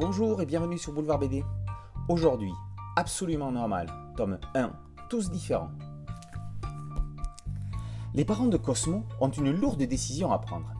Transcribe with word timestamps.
Bonjour 0.00 0.40
et 0.40 0.46
bienvenue 0.46 0.78
sur 0.78 0.94
Boulevard 0.94 1.18
BD. 1.18 1.44
Aujourd'hui, 2.08 2.54
absolument 2.96 3.52
normal, 3.52 3.86
tome 4.16 4.38
1, 4.54 4.72
tous 5.10 5.30
différents. 5.30 5.72
Les 8.14 8.24
parents 8.24 8.46
de 8.46 8.56
Cosmo 8.56 9.04
ont 9.20 9.28
une 9.28 9.50
lourde 9.50 9.82
décision 9.82 10.32
à 10.32 10.38
prendre. 10.38 10.72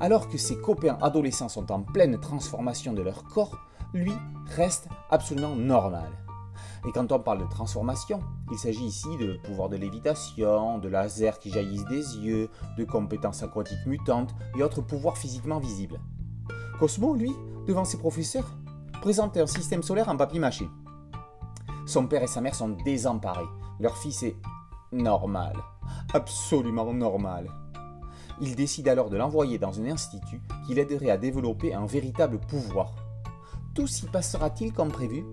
Alors 0.00 0.30
que 0.30 0.38
ses 0.38 0.56
copains 0.56 0.96
adolescents 1.02 1.50
sont 1.50 1.70
en 1.70 1.82
pleine 1.82 2.18
transformation 2.18 2.94
de 2.94 3.02
leur 3.02 3.24
corps, 3.24 3.58
lui 3.92 4.14
reste 4.56 4.88
absolument 5.10 5.54
normal. 5.54 6.08
Et 6.88 6.92
quand 6.92 7.12
on 7.12 7.20
parle 7.20 7.42
de 7.42 7.50
transformation, 7.50 8.20
il 8.50 8.56
s'agit 8.56 8.86
ici 8.86 9.14
de 9.18 9.36
pouvoir 9.44 9.68
de 9.68 9.76
lévitation, 9.76 10.78
de 10.78 10.88
lasers 10.88 11.38
qui 11.38 11.50
jaillissent 11.50 11.84
des 11.84 12.16
yeux, 12.16 12.48
de 12.78 12.84
compétences 12.84 13.42
aquatiques 13.42 13.84
mutantes 13.84 14.34
et 14.56 14.62
autres 14.62 14.80
pouvoirs 14.80 15.18
physiquement 15.18 15.58
visibles. 15.58 16.00
Cosmo, 16.78 17.14
lui, 17.14 17.30
devant 17.66 17.84
ses 17.84 17.98
professeurs, 17.98 18.50
présentait 19.00 19.40
un 19.40 19.46
système 19.46 19.82
solaire 19.82 20.08
en 20.08 20.16
papier 20.16 20.40
mâché. 20.40 20.68
Son 21.86 22.06
père 22.06 22.22
et 22.22 22.26
sa 22.26 22.40
mère 22.40 22.54
sont 22.54 22.76
désemparés. 22.84 23.44
Leur 23.80 23.96
fils 23.98 24.22
est 24.22 24.36
normal, 24.92 25.54
absolument 26.12 26.92
normal. 26.94 27.48
Il 28.40 28.56
décide 28.56 28.88
alors 28.88 29.10
de 29.10 29.16
l'envoyer 29.16 29.58
dans 29.58 29.80
un 29.80 29.86
institut 29.86 30.40
qui 30.66 30.74
l'aiderait 30.74 31.10
à 31.10 31.16
développer 31.16 31.74
un 31.74 31.86
véritable 31.86 32.40
pouvoir. 32.40 32.92
Tout 33.74 33.86
s'y 33.86 34.06
passera-t-il 34.06 34.72
comme 34.72 34.90
prévu? 34.90 35.24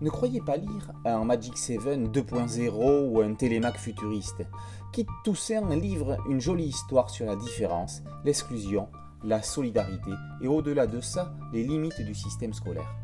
Ne 0.00 0.10
croyez 0.10 0.40
pas 0.42 0.56
lire 0.56 0.92
un 1.06 1.24
Magic 1.24 1.56
7 1.56 1.80
2.0 1.80 3.10
ou 3.10 3.20
un 3.20 3.34
Télémac 3.34 3.78
futuriste. 3.78 4.46
Kit 4.92 5.06
Toussaint 5.24 5.74
livre 5.74 6.18
une 6.28 6.40
jolie 6.40 6.66
histoire 6.66 7.08
sur 7.10 7.26
la 7.26 7.36
différence, 7.36 8.02
l'exclusion, 8.24 8.88
la 9.24 9.42
solidarité 9.42 10.10
et 10.40 10.48
au-delà 10.48 10.86
de 10.86 11.00
ça, 11.00 11.34
les 11.52 11.64
limites 11.64 12.00
du 12.00 12.14
système 12.14 12.52
scolaire. 12.52 12.94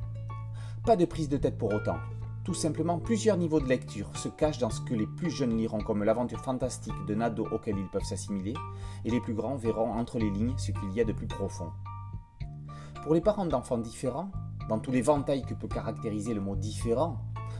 Pas 0.84 0.96
de 0.96 1.04
prise 1.04 1.28
de 1.28 1.36
tête 1.36 1.58
pour 1.58 1.72
autant. 1.72 1.98
Tout 2.44 2.54
simplement, 2.54 2.98
plusieurs 2.98 3.36
niveaux 3.36 3.60
de 3.60 3.68
lecture 3.68 4.16
se 4.16 4.28
cachent 4.28 4.58
dans 4.58 4.70
ce 4.70 4.80
que 4.80 4.94
les 4.94 5.06
plus 5.06 5.30
jeunes 5.30 5.56
liront 5.56 5.80
comme 5.80 6.02
l'aventure 6.02 6.40
fantastique 6.40 7.06
de 7.06 7.14
Nado 7.14 7.46
auquel 7.52 7.78
ils 7.78 7.88
peuvent 7.88 8.02
s'assimiler, 8.02 8.54
et 9.04 9.10
les 9.10 9.20
plus 9.20 9.34
grands 9.34 9.54
verront 9.54 9.92
entre 9.92 10.18
les 10.18 10.28
lignes 10.28 10.58
ce 10.58 10.72
qu'il 10.72 10.92
y 10.92 11.00
a 11.00 11.04
de 11.04 11.12
plus 11.12 11.28
profond. 11.28 11.70
Pour 13.04 13.14
les 13.14 13.20
parents 13.20 13.46
d'enfants 13.46 13.78
différents, 13.78 14.30
dans 14.68 14.80
tous 14.80 14.90
les 14.90 15.02
ventails 15.02 15.44
que 15.44 15.54
peut 15.54 15.68
caractériser 15.68 16.34
le 16.34 16.40
mot 16.40 16.56
différent, 16.56 17.18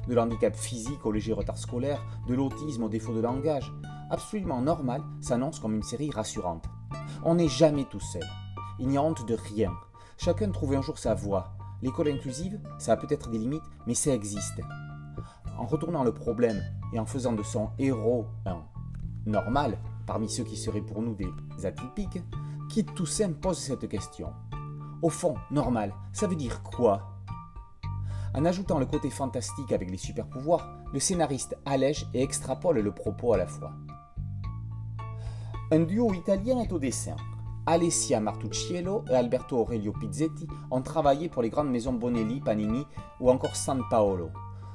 de 0.08 0.14
l'handicap 0.14 0.56
physique 0.56 1.06
au 1.06 1.12
léger 1.12 1.33
retard 1.33 1.58
scolaire, 1.58 2.05
de 2.27 2.34
l'autisme 2.34 2.83
au 2.83 2.89
défaut 2.89 3.14
de 3.14 3.20
langage, 3.20 3.73
absolument 4.11 4.61
normal 4.61 5.03
s'annonce 5.20 5.61
comme 5.61 5.75
une 5.75 5.83
série 5.83 6.11
rassurante. 6.11 6.64
On 7.25 7.36
n'est 7.36 7.48
jamais 7.48 7.84
tout 7.84 8.00
seul. 8.00 8.23
Il 8.78 8.89
n'y 8.89 8.97
a 8.97 9.03
honte 9.03 9.27
de 9.27 9.34
rien. 9.34 9.73
Chacun 10.19 10.51
trouve 10.51 10.75
un 10.75 10.83
jour 10.83 10.98
sa 10.98 11.15
voie. 11.15 11.56
L'école 11.83 12.09
inclusive, 12.09 12.61
ça 12.79 12.92
a 12.92 12.97
peut-être 12.97 13.31
des 13.31 13.39
limites, 13.39 13.62
mais 13.87 13.95
ça 13.95 14.14
existe. 14.14 14.61
En 15.59 15.67
retournant 15.67 16.05
le 16.05 16.14
problème 16.14 16.62
et 16.92 16.98
en 16.98 17.06
faisant 17.06 17.33
de 17.33 17.42
son 17.42 17.70
héros 17.79 18.27
un 18.47 18.62
normal, 19.27 19.79
parmi 20.06 20.29
ceux 20.29 20.45
qui 20.45 20.56
seraient 20.56 20.81
pour 20.81 21.03
nous 21.03 21.14
des 21.14 21.31
atypiques, 21.67 22.23
Kit 22.69 22.84
Toussaint 22.84 23.33
pose 23.33 23.59
cette 23.59 23.89
question. 23.89 24.33
Au 25.03 25.11
fond, 25.11 25.34
normal, 25.51 25.92
ça 26.12 26.27
veut 26.27 26.36
dire 26.36 26.62
quoi? 26.62 27.19
En 28.34 28.45
ajoutant 28.45 28.79
le 28.79 28.86
côté 28.86 29.11
fantastique 29.11 29.73
avec 29.73 29.91
les 29.91 29.98
super 29.98 30.27
pouvoirs, 30.27 30.67
le 30.92 31.01
scénariste 31.01 31.57
allège 31.67 32.07
et 32.14 32.23
extrapole 32.23 32.79
le 32.79 32.92
propos 32.92 33.34
à 33.34 33.36
la 33.36 33.47
fois. 33.47 33.73
Un 35.70 35.81
duo 35.81 36.12
italien 36.14 36.61
est 36.61 36.73
au 36.73 36.79
dessin. 36.79 37.17
Alessia 37.64 38.18
Martucciello 38.18 39.05
et 39.08 39.14
Alberto 39.14 39.56
Aurelio 39.56 39.92
Pizzetti 39.92 40.48
ont 40.72 40.82
travaillé 40.82 41.28
pour 41.28 41.42
les 41.42 41.50
grandes 41.50 41.70
maisons 41.70 41.92
Bonelli, 41.92 42.41
Panini 42.41 42.84
ou 43.20 43.30
encore 43.30 43.55
San 43.55 43.83
Paolo. 43.89 44.30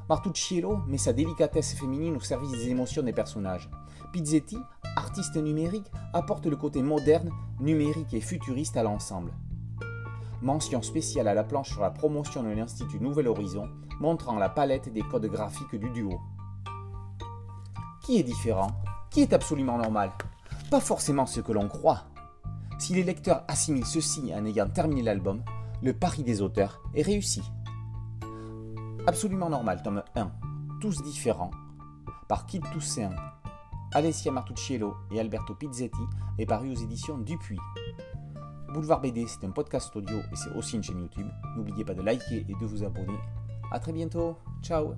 Martucciello 0.07 0.77
met 0.87 0.97
sa 0.97 1.11
délicatesse 1.11 1.73
féminine 1.73 2.15
au 2.15 2.21
service 2.21 2.51
des 2.51 2.69
émotions 2.69 3.03
des 3.03 3.11
personnages. 3.11 3.69
Pizzetti, 4.13 4.57
artiste 4.95 5.35
numérique, 5.35 5.91
apporte 6.13 6.45
le 6.45 6.55
côté 6.55 6.81
moderne, 6.81 7.29
numérique 7.59 8.13
et 8.13 8.21
futuriste 8.21 8.77
à 8.77 8.83
l'ensemble. 8.83 9.33
Mention 10.41 10.81
spéciale 10.81 11.27
à 11.27 11.33
la 11.33 11.43
planche 11.43 11.71
sur 11.71 11.81
la 11.81 11.91
promotion 11.91 12.41
de 12.41 12.51
l'Institut 12.51 13.01
Nouvel 13.01 13.27
Horizon, 13.27 13.67
montrant 13.99 14.37
la 14.37 14.47
palette 14.47 14.93
des 14.93 15.01
codes 15.01 15.25
graphiques 15.25 15.75
du 15.75 15.89
duo. 15.89 16.21
Qui 18.05 18.17
est 18.17 18.23
différent? 18.23 18.71
Qui 19.09 19.23
est 19.23 19.33
absolument 19.33 19.77
normal? 19.77 20.11
Pas 20.71 20.79
forcément 20.79 21.25
ce 21.25 21.41
que 21.41 21.51
l'on 21.51 21.67
croit. 21.67 22.03
Si 22.79 22.93
les 22.93 23.03
lecteurs 23.03 23.43
assimilent 23.47 23.85
ceci 23.85 24.31
en 24.33 24.45
ayant 24.45 24.69
terminé 24.69 25.01
l'album, 25.01 25.43
le 25.81 25.93
pari 25.93 26.23
des 26.23 26.41
auteurs 26.41 26.81
est 26.93 27.01
réussi. 27.01 27.41
Absolument 29.07 29.49
normal, 29.49 29.81
tome 29.83 30.03
1, 30.15 30.31
tous 30.81 31.01
différents, 31.01 31.51
par 32.27 32.45
Kid 32.45 32.63
Toussaint, 32.71 33.15
Alessia 33.93 34.31
Martucciello 34.31 34.95
et 35.11 35.19
Alberto 35.19 35.55
Pizzetti, 35.55 36.01
est 36.37 36.45
paru 36.45 36.71
aux 36.71 36.75
éditions 36.75 37.17
Dupuis. 37.17 37.59
Boulevard 38.73 39.01
BD, 39.01 39.25
c'est 39.27 39.45
un 39.45 39.51
podcast 39.51 39.95
audio 39.95 40.17
et 40.17 40.35
c'est 40.35 40.53
aussi 40.55 40.75
une 40.75 40.83
chaîne 40.83 40.99
YouTube. 40.99 41.27
N'oubliez 41.55 41.85
pas 41.85 41.93
de 41.93 42.01
liker 42.01 42.45
et 42.47 42.53
de 42.53 42.65
vous 42.65 42.83
abonner. 42.83 43.17
A 43.71 43.79
très 43.79 43.93
bientôt. 43.93 44.37
Ciao 44.61 44.93